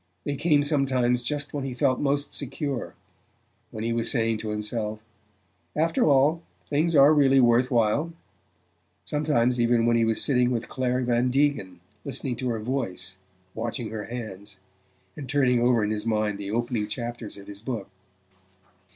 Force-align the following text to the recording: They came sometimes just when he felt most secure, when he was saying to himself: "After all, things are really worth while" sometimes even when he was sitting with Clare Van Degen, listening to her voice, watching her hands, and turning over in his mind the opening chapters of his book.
They 0.23 0.35
came 0.35 0.63
sometimes 0.63 1.21
just 1.21 1.53
when 1.53 1.63
he 1.63 1.75
felt 1.75 1.99
most 1.99 2.33
secure, 2.33 2.95
when 3.69 3.83
he 3.83 3.93
was 3.93 4.09
saying 4.09 4.39
to 4.39 4.49
himself: 4.49 4.99
"After 5.75 6.07
all, 6.09 6.41
things 6.71 6.95
are 6.95 7.13
really 7.13 7.39
worth 7.39 7.69
while" 7.69 8.11
sometimes 9.05 9.61
even 9.61 9.85
when 9.85 9.97
he 9.97 10.03
was 10.03 10.19
sitting 10.19 10.49
with 10.49 10.67
Clare 10.69 11.01
Van 11.03 11.29
Degen, 11.29 11.81
listening 12.03 12.35
to 12.37 12.49
her 12.49 12.59
voice, 12.59 13.17
watching 13.53 13.91
her 13.91 14.05
hands, 14.05 14.57
and 15.15 15.29
turning 15.29 15.59
over 15.59 15.83
in 15.83 15.91
his 15.91 16.07
mind 16.07 16.39
the 16.39 16.49
opening 16.49 16.87
chapters 16.87 17.37
of 17.37 17.45
his 17.45 17.61
book. 17.61 17.87